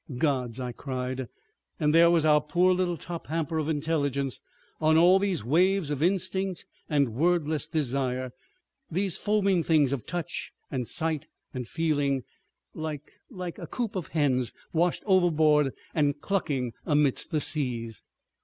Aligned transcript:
"Gods!" 0.17 0.59
I 0.59 0.71
cried, 0.71 1.27
"and 1.79 1.93
there 1.93 2.09
was 2.09 2.25
our 2.25 2.41
poor 2.41 2.73
little 2.73 2.97
top 2.97 3.27
hamper 3.27 3.59
of 3.59 3.69
intelligence 3.69 4.41
on 4.79 4.97
all 4.97 5.19
these 5.19 5.43
waves 5.43 5.91
of 5.91 6.01
instinct 6.01 6.65
and 6.89 7.09
wordless 7.13 7.67
desire, 7.67 8.31
these 8.89 9.15
foaming 9.17 9.61
things 9.61 9.91
of 9.93 10.07
touch 10.07 10.53
and 10.71 10.87
sight 10.87 11.27
and 11.53 11.67
feeling, 11.67 12.23
like—like 12.73 13.59
a 13.59 13.67
coop 13.67 13.95
of 13.95 14.07
hens 14.07 14.51
washed 14.73 15.03
overboard 15.05 15.71
and 15.93 16.19
clucking 16.19 16.73
amidst 16.83 17.29
the 17.29 17.39
seas." 17.39 18.01